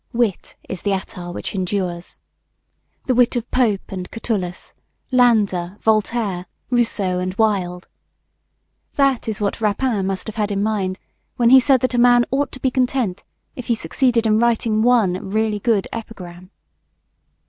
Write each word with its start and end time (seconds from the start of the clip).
Wit 0.13 0.55
is 0.67 0.81
the 0.81 0.93
attar 0.93 1.31
which 1.31 1.53
endures. 1.53 2.19
The 3.05 3.13
wit 3.13 3.35
of 3.35 3.51
Pope 3.51 3.83
and 3.91 4.09
Catullus, 4.09 4.73
Landor, 5.11 5.77
Voltaire, 5.79 6.47
Rousseau 6.71 7.19
and 7.19 7.35
Wilde. 7.35 7.87
That 8.95 9.27
is 9.27 9.39
what 9.39 9.61
Rapin 9.61 10.07
must 10.07 10.25
have 10.25 10.37
had 10.37 10.49
in 10.51 10.63
mind 10.63 10.97
when 11.35 11.51
he 11.51 11.59
said 11.59 11.81
that 11.81 11.93
a 11.93 11.99
man 11.99 12.25
ought 12.31 12.51
to 12.53 12.59
be 12.59 12.71
content 12.71 13.23
if 13.55 13.67
he 13.67 13.75
succeeded 13.75 14.25
in 14.25 14.39
writing 14.39 14.81
one 14.81 15.29
really 15.29 15.59
good 15.59 15.87
epigram. 15.93 16.49